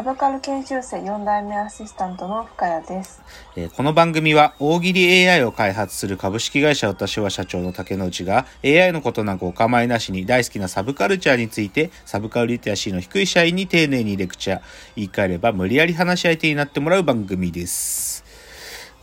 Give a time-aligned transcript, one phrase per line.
[0.00, 3.20] サブカル研修生4代目アシスタントの深谷です。
[3.54, 14.62] えーこの番組は大喜利 AI を開発する株式会社私は社長の竹之内が AI のことなんかお構いなしに大好きなサブカルチャーについてサブカルリテラシーの低い社員に丁寧にレクチャー
[14.96, 18.24] 言い換えれば無理やり話し相手になってもらう番組です。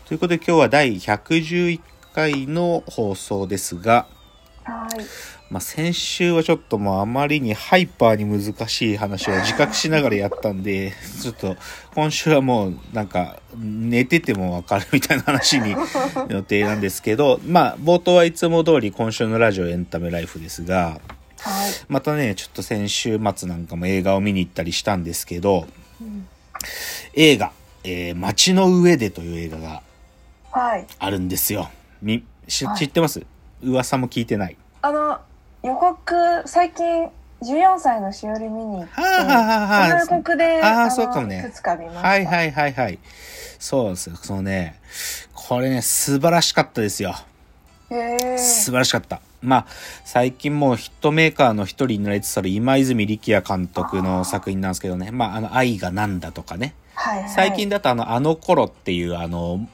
[0.05, 1.79] ということで今日は第111
[2.15, 4.07] 回の放送ですが、
[4.63, 5.36] はい。
[5.49, 11.55] まあ、先週はちょっともうあまりにハイパーに難しい話を 自覚しながらやったんで、ちょっと
[11.95, 15.73] 今週はもうなんか寝ててもわかるみたいな話に
[16.29, 20.99] 予定なんですけど、まあ冒頭はいつも通り今週のラジオエンタメライフですが、
[21.39, 21.71] はい。
[21.87, 25.65] またね、ちょっと先週末なんかも映画を見に行ったりしたんですけど、
[26.01, 26.27] うん
[27.13, 27.51] 映画、
[27.83, 29.81] えー街の上でという映画が
[30.51, 30.85] はい。
[30.99, 31.69] あるんですよ。
[32.01, 33.23] み、知ってます？
[33.63, 34.57] 噂も聞いてない。
[34.81, 35.19] あの、
[35.67, 37.09] 予告、最近、
[37.41, 42.07] 14歳のしおり見に行って、はあはあその予告で、あーのそうかもねいくつか見ました。
[42.07, 42.99] はいはいはいはい。
[43.59, 44.15] そうですよ。
[44.15, 44.79] そのね、
[45.33, 47.15] これね、素晴らしかったですよ。
[47.89, 49.19] 素晴らしかった。
[49.41, 49.65] まあ、
[50.05, 55.11] 最近もうヒットメーカーの一人になりつつある今泉力也監督の作品なんですけどね。
[55.11, 56.75] まあ、あの、愛がなんだとかね。
[56.95, 57.29] はい、はい。
[57.29, 59.67] 最近だとあの、あの頃っていうあの、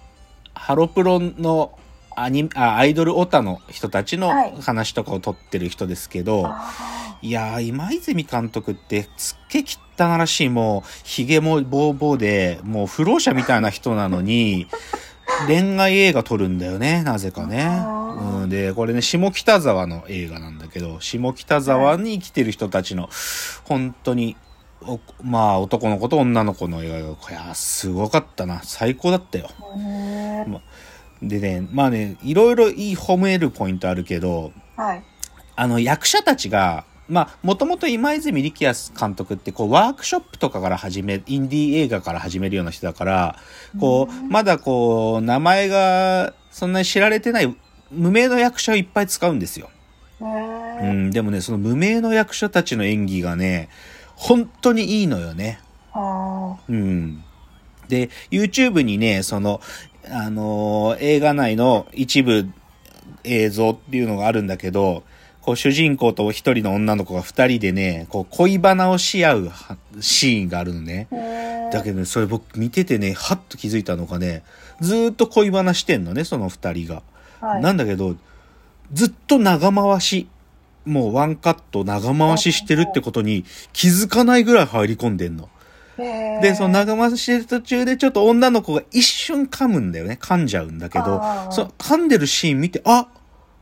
[0.55, 1.77] ハロプロの
[2.15, 9.63] アニあアイドルオタの人たちのはい話とかを撮ってる人ですけど、あいやー、今泉監督って、すっげえ
[9.97, 14.67] 汚らしい、もう、髭もボーボーで、もう不老者みたいな人なのに、
[15.47, 17.81] 恋愛映画撮るんだよね、なぜかね。
[18.41, 23.09] うん、で、これね、下北沢の映画なんだけど、下北沢に生きてる人たちの、
[23.63, 24.35] 本当に、
[24.81, 28.59] おまあ、男の子と女の子の映画が、これはすごかったな。
[28.65, 29.49] 最高だったよ。
[29.77, 30.59] ーへー
[31.27, 35.03] でね、まあね、いろいろいい褒めるポイントあるけど、はい。
[35.55, 43.35] あの、役者たちが、まあ、もともと今泉力也監督って、こう、ワークショップとかから始め、インディー映画から始めるような人だから、
[43.79, 47.55] こう、まだこう、名前がそんなに知られてない、
[47.91, 49.69] 無名の役者をいっぱい使うんですよ。
[50.21, 53.69] へうーん、でもね、その無名の役者たちの演技がね、
[54.15, 55.59] 本当にいいのよね。
[55.93, 57.23] あうん。
[57.89, 59.61] で、YouTube にね、その、
[60.09, 62.47] あのー映画内の一部
[63.23, 65.03] 映像っていうのがあるんだけど、
[65.41, 71.07] こう主人公と一人の女の子が二人でね、こう恋バナをし合うはシーンがあるのね。
[71.71, 74.43] だけどね、それ僕見ててね、はっと気づいたのがね、
[74.79, 77.01] ずーっと恋バナしてんのね、その二人が。
[77.41, 77.61] はい。
[77.61, 78.15] なんだけど、
[78.93, 80.27] ずっと長回し、
[80.85, 85.49] もうワンカット長回ししてるってことに気づかないぐらい入り込んでんの。
[85.97, 90.17] で、その長回ししてる途中でちょっと女の子が一瞬噛むんだよね。
[90.21, 91.21] 噛んじゃうんだけど
[91.51, 93.07] その噛んでるシーン見て、あ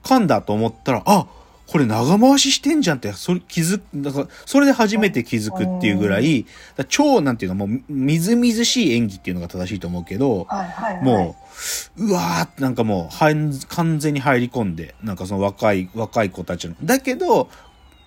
[0.03, 1.28] 噛んだと思ったら、あ
[1.72, 11.03] これ長回ししてんじゃんって、それ気づく、だから、それで初めて気づくっていうぐらい、ら超なんていうの、もうみずみずしい演技っていうのが正しいと思うけど、はいはいはい。
[11.06, 11.38] も
[11.98, 16.75] う、うわーってなんかもう、完全に入り込んで、なんかその若い、若い子たちの。
[16.84, 17.50] だけど、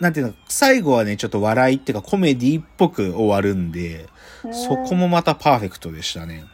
[0.00, 4.08] なんていうの、最後はね、ちょっと笑いっていうかコメディっぽく終わるんで、
[4.52, 6.44] そこもまたパーフェクトでしたね。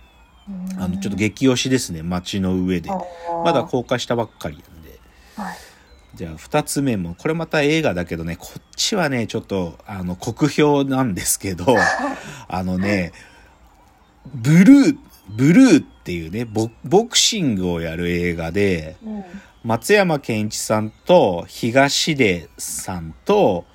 [0.79, 2.91] あの、ちょっと激推しですね、街の上で。
[3.45, 5.01] まだ公開したばっかりなんで。
[5.37, 5.57] はい
[6.15, 11.77] じゃあ、二つ目も、これまた映画だけどね、こっちはね、ちょっと、あの、酷評なんですけど、
[12.49, 13.13] あのね、
[14.35, 14.99] ブルー、
[15.37, 19.25] ブルーっていうね、ボボクシングをやる映画で、うん
[19.63, 23.67] 松山ケンイチさんと東出さんと、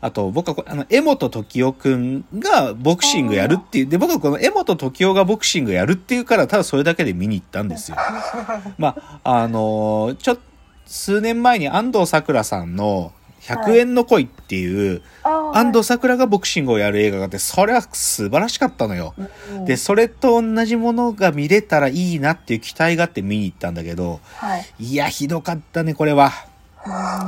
[0.00, 7.96] あと僕はあの、江本時生くんがボクシングやるっていう、で、僕はこの江本時生がボクシングやるっていうから、ただそれだけで見に行ったんですよ。
[8.78, 10.38] まあ、あのーちょ、
[10.86, 13.12] 数年前に安藤サクラさんの
[13.44, 19.14] 100円の恋っていう、安藤サクラがボクシングをやる映画があって、それは素晴らしかったのよ。
[19.52, 24.66] うんで、それと同じものが見れたらいいなっていう期待があって見に行ったんだけど、はい。
[24.78, 26.32] いや、ひどかったね、これは。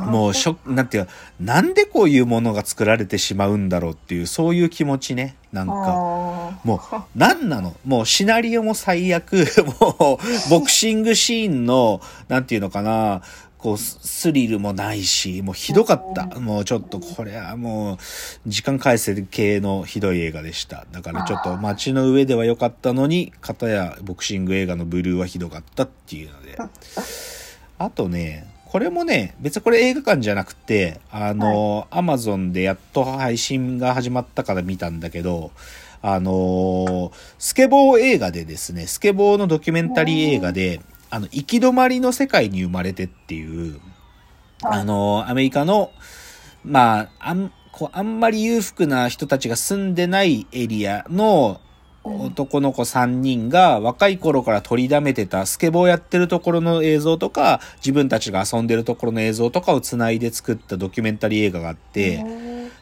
[0.06, 5.36] もう、しょ、なんていうか、なんでこういうものが作られてしまうんだろうっていう、そういう気持ちね。
[5.52, 7.74] なんか、あもう、なんなの？
[7.86, 9.46] もうシナリオも最悪、
[9.80, 13.22] もう、ボクシングシーンの、なんていうのかな、
[13.66, 16.38] こう、ススリルもないし、もうひどかった。
[16.38, 17.98] もうちょっとこれはもう、
[18.46, 20.86] 時間返せ系のひどい映画でした。
[20.92, 26.56] だからちょっと街の上では良かったのに、片やボクシング映画のブルーはひどかったっていうので。
[27.78, 35.50] あとね、ここれもね、別にこれ映画館じゃなくて、あの、アマゾンでやっと配信が始まったから見たんだけど、
[36.02, 40.80] あのスケボー映画でですね、スケボーのドキュメンタリー映画で、
[41.10, 43.80] あの、行き止まりの世界に生まれてっていう、
[44.62, 44.80] はい。
[44.80, 45.90] あのアメリカの、
[46.64, 51.60] まあ、あん、こう、あんまり裕福な人たちが住んでないエリアの
[52.04, 62.24] 男の子3人が若い頃から取りだめてたスケボーやってるところの映像とか、自分たちが遊んでるところの映像とかをつないで作ったドキュメンタリー映画があって、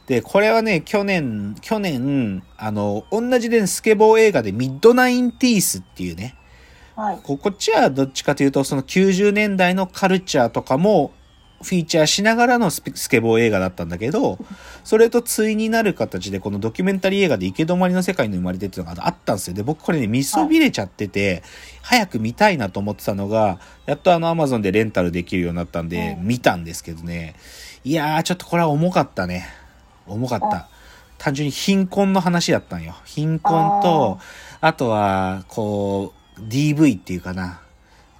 [0.07, 6.37] で、これはね、去年、去年、あの、同じでスケボー映画でミッドナインティースっていうね、
[6.97, 7.21] はい。
[7.23, 11.13] ここっちはどっちかというと、その90年代のカルチャーとかも
[11.65, 14.39] フィーチャーしながらのスケボー映画だったんだけど、
[14.85, 19.55] それと対になる形で、このドキュメンタリー映画で池止まりの世界に生まれてっていうのがあったんですよ。
[19.55, 21.43] で、僕これね、見そびれちゃってて、
[21.83, 27.35] 早く見たいなと思ってたのが、やっとあの Amazon でレンタルできるようになったんで、うん見たんですけどね。
[27.83, 29.47] いやー、ちょっとこれは重かったね。
[30.07, 30.69] 重かった。
[31.19, 32.95] 単純に貧困の話だったんよ。
[33.05, 34.19] 貧困と、
[34.61, 37.61] あとは、こう、DV っていうかな。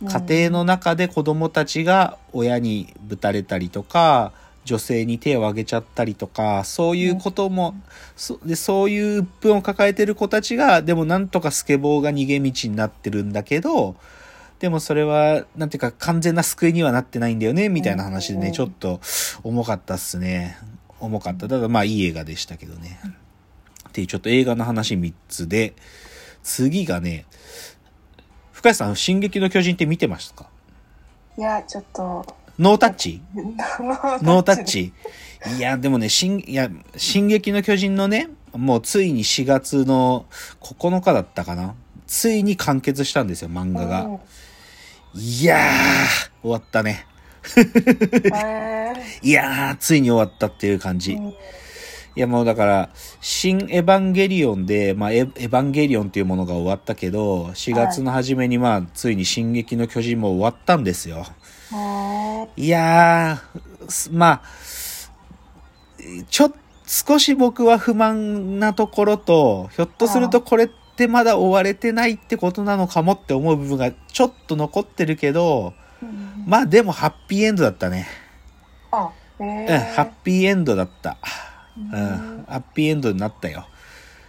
[0.03, 4.33] 家庭の中で子供たちが親にぶたれたりとか、
[4.65, 7.75] 女性に手を挙げちゃったりとか、そういうことも、
[8.17, 13.97] そでそういう鬱憤を抱えてる子たちが、でもなんとかスケボーが逃げ道になってるんだけど、
[14.59, 19.01] でもそれは、なんていうか完全な救いにはなってないんだよね、みたいな話でね、うんちょっと
[19.43, 20.57] 重かったっすね。
[21.01, 21.49] 重かった。
[21.49, 22.99] ただまあいい映画でしたけどね。
[23.89, 25.75] っていうちょっと映画の話3つで、
[26.43, 27.27] 次がね、
[28.65, 30.47] 深谷さん、進撃の巨人って見てましたか？
[31.37, 32.25] いや、ちょっと、
[32.59, 33.21] ノータッチ？
[33.35, 33.45] ノ
[34.23, 34.95] ノータッチ
[35.59, 40.25] いや、でもね、進、いや、進撃の巨人のね、もうついに4月の
[40.63, 41.75] 9日だったかな？
[42.07, 44.09] ついに完結したんですよ、漫画が。
[45.15, 47.07] いやー、終わったね。
[48.35, 51.13] へ いやー、ついに終わったっていう感じ。
[51.13, 51.33] ー
[52.17, 52.91] いやもうだから、
[53.21, 61.27] 新エヴァンゲリオンで、まあエ、エヴァンゲリオンっていうものが終わったけど、4月の初めにまあ、ついに進撃の巨人も終わったんですよ。
[62.57, 64.43] いやー、すまあ、
[66.29, 66.53] ちょっ
[66.87, 75.73] 少し僕は不満なところと、ひょっとするとこれってまだ終われてないってことなのかもって思う部分がちょっと残ってるけど、
[76.03, 78.07] うんまあでもハッピーエンドだったね。
[78.91, 79.11] あ、
[79.41, 81.17] へうん、ーハッピーエンドだった。
[81.77, 81.87] ううん。
[81.87, 83.67] ん、ハッピーエンドになったよ。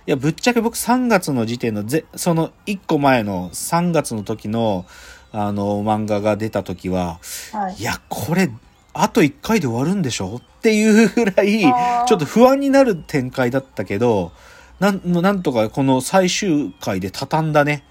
[0.08, 4.86] いや、ぶっちゃけ僕3月の時点のぜ、その1個前の3月の時の、
[5.32, 7.20] あの、漫画が出た時は、
[7.52, 7.76] はい。
[7.82, 8.50] いや、これ、
[8.94, 10.38] あと1回で終わるんでしょ？
[10.38, 14.32] っていうぐらい、ちょっと不安になる展開だったけど、
[14.80, 17.84] なん、なんとかこの最終回で畳んだね。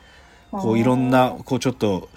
[0.50, 2.09] こういろんな、こうちょっと、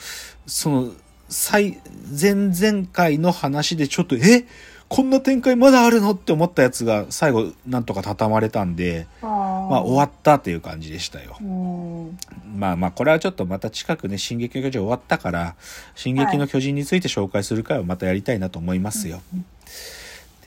[0.45, 0.91] その、
[1.27, 1.79] 最、
[2.19, 4.45] 前々回の話でちょっと、え？
[4.89, 9.29] こんな展開まだあるのって思ったやつが最後なんとか畳まれたんで、ま
[9.69, 11.37] まあ終わったという感じでしたよ。
[11.41, 12.17] うん
[12.57, 15.55] まあまあこれはちょっとまた近くね、進撃の巨人終わったから、
[15.95, 19.21] 進撃の巨人について紹介する回をまたやりたいなと思いますよ。
[19.33, 19.41] で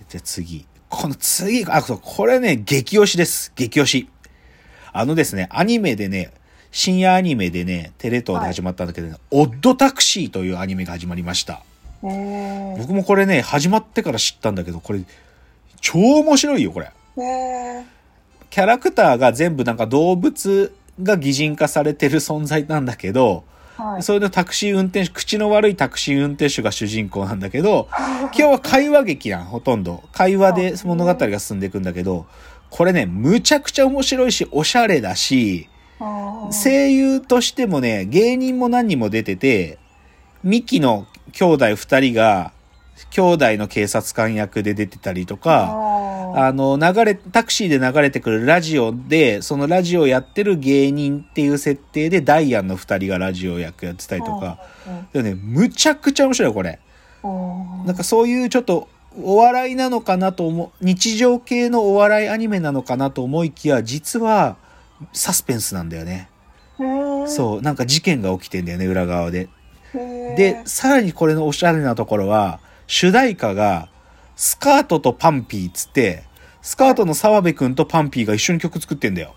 [0.09, 0.67] じゃあ次。
[0.89, 3.53] この次、あ、そう、これね、激推しです。
[3.55, 4.09] 激推し。
[4.93, 6.33] あのですね、アニメでね、
[6.73, 11.63] 深夜アニメでね、テレ東で始まったんだけどね、オッドタクシーというアニメが始まりました。
[12.03, 15.01] 僕もこれね、始まってから知ったんだけど、これ、
[15.81, 16.91] 超面白いよ、これ。
[18.49, 23.45] キャラクターが全部なんか動物が擬人化されてる存在なんだけど、
[23.77, 24.03] はい。
[24.03, 30.03] それでタクシー運転手、口の悪いタクシー運転手が主人公なんだけど、 今日は会話劇なん、ほとんど。
[30.13, 32.27] 会話で物語が進んでいくんだけど、
[32.71, 35.69] これね、むちゃくちゃ面白いし、おしゃれだし、
[36.51, 39.79] 声優としてもね、芸人も何人も出てて、
[40.43, 42.53] ミキの兄弟二人が、
[43.11, 45.71] 兄弟の警察官役で出てたりとか、
[46.37, 54.59] あの、流れ、タクシーで流れてくるラジオで、そのラジオやってる芸人っていう設定で、ダイアンの二人がラジオ役やってたりとか、
[55.13, 56.79] でね、むちゃくちゃ面白いよ、これ。
[57.23, 58.89] うんなんかそういうちょっと、
[59.23, 64.57] お笑いなのかなと思う、日常系のお笑いアニメなのかなと思いきや、実は、
[65.13, 66.29] サスペンスなんだよね。
[66.79, 69.49] うんそう、なんか事件が起きてんだよね、裏側で。
[69.95, 73.89] で、さらにこれのおしゃれなところは、主題歌が、
[74.37, 76.25] スカートとパンピーっつって、
[76.63, 79.35] スカートの澤部くんとパンピーが一緒に曲作ってんだよ。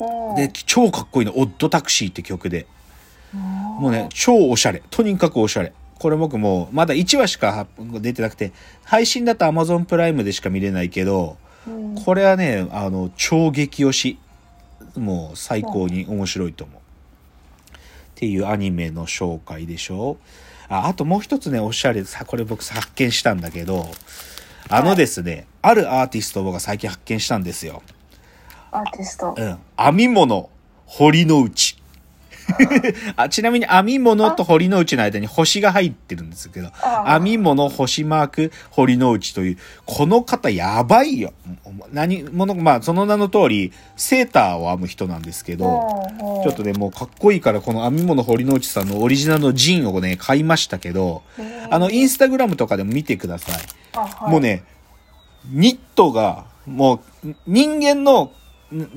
[0.00, 2.66] うんで、超かっこいいの、オッドタクシーって曲で。
[3.34, 3.40] うん
[3.80, 4.82] もうね、超おしゃれ。
[4.90, 5.72] とにかくおしゃれ。
[5.98, 8.52] これ僕もう、まだ1話しか出てなくて、
[8.84, 11.36] 配信だと Amazon プライムでしか見れないけど、
[11.66, 14.18] うんこれはね、あの、超激推し。
[14.96, 16.81] もう最高に面白いと思う。
[18.22, 20.16] っていうアニメの紹介でしょ？
[20.68, 23.90] ああともう一つね、おしゃれさ、これ僕発見したんだけど、
[24.68, 27.82] あのですね、あるアーティストを僕が最近発見したんですよ。
[28.70, 29.34] アーティスト。
[29.36, 29.58] うん。
[29.76, 30.50] 編み物、
[30.86, 31.81] 堀之内。
[33.16, 41.32] あちなみに編み物と堀之内の間に星が入ってるんですけど、あ編み物星マーク堀之内という、この方やばいよ。
[41.92, 45.64] 何者、まあその名の通り、セーターを編む人なんですけど、
[46.44, 51.22] ちょっとね、もうかっこいいからこの編み物堀之内さんのオリジナルのジンをね、買いましたけど、
[51.70, 53.54] あの、インスタグラムとかでも見てください。
[53.94, 54.64] あ、もうね、
[55.50, 58.30] ニットが、もう、人間のん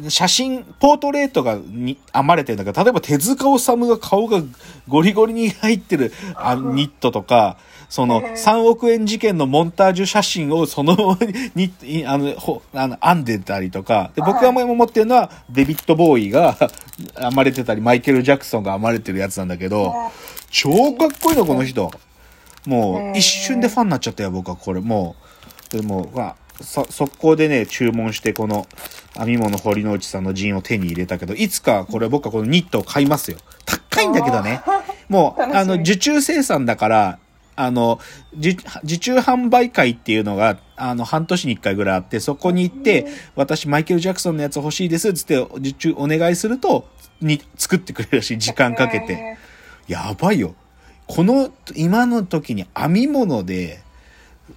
[0.10, 4.42] 写真、ポートレートがに編まれてるんだけど、例えば手塚治虫が顔が
[4.88, 7.58] ゴリゴリに入ってるあニットとか、
[7.90, 8.34] そのへー。
[8.34, 11.18] 3億円事件のモンタージュ写真をその
[11.56, 16.54] に、いあの、ほ あの編んでたりとか、で僕が持ってるのはデビッド・ボーイが
[17.18, 19.94] 編まれてたり、マイケル・ジャクソンが編まれてるやつなんだけど、
[20.50, 21.92] 超かっこいいの、この人。
[22.66, 24.56] もう、一瞬でファンになっちゃったよ、僕は。
[24.56, 24.82] これ。
[24.82, 25.16] も
[25.72, 28.68] う、でも、まあ、そ、速攻でね、注文して、この、
[29.18, 33.38] 編み物堀之内さんのジンを手に入れたけど、いつかこれ僕はこのニットを買いますよ。
[33.66, 34.62] 高いんだけどね。
[35.08, 37.20] もう、あの、受注生産だから、
[37.56, 38.00] あの、
[38.38, 46.90] 受受注販売会っていうのが、あの、半年に一回ぐらいあって、そこに行って、私、マイケル・ジャクソンのやつ欲しいです、つって、受注お願いすると、
[47.22, 49.14] に、作ってくれるし、時間かけて。
[49.14, 49.38] へ
[49.88, 50.56] やばいよ。
[51.08, 53.85] この、今の時に編み物で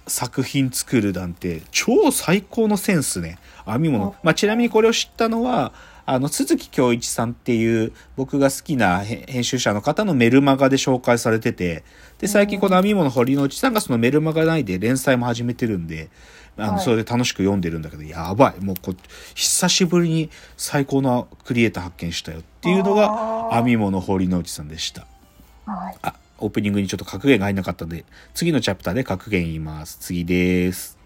[0.07, 3.39] 作品作るなんて超最高のセンスね。
[3.65, 4.15] 編み物。
[4.23, 5.71] まあ、ちなみにこれを知ったのは、
[6.05, 11.83] あの、鈴木京一さんっていう僕が好きなへ編集者の方のメルマガで紹介されてて、
[12.17, 16.09] で、最近この編み物堀之内さんがそのメルマガ内で連載も始めてるんで、
[16.57, 18.63] あの、はいそれで楽しく読んでるんだけど、やばい。
[18.63, 18.95] もうこ、
[19.35, 25.05] 久しぶりに最高なクリエイター発見したよっていうのが、編み物堀之内さんでした。
[25.67, 26.28] ーはい。
[26.41, 29.97] オープニングにちょっと格言が入んなかったんで、次のチャプターで格言言います。
[29.99, 30.98] 次です。